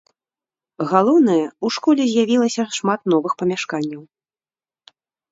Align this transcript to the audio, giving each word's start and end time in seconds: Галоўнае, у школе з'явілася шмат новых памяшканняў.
Галоўнае, 0.91 1.43
у 1.67 1.69
школе 1.75 2.07
з'явілася 2.13 2.65
шмат 2.77 3.01
новых 3.15 3.31
памяшканняў. 3.43 4.01